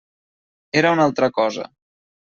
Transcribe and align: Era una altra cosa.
Era 0.81 0.95
una 0.97 1.07
altra 1.11 1.31
cosa. 1.39 1.71